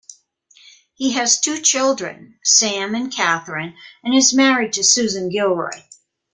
He 0.95 1.11
has 1.11 1.39
two 1.39 1.59
children, 1.61 2.39
Sam 2.43 2.95
and 2.95 3.11
Kathryn, 3.13 3.75
and 4.03 4.15
is 4.15 4.33
married 4.33 4.73
to 4.73 4.83
Susan 4.83 5.29
Gilroy. 5.29 5.83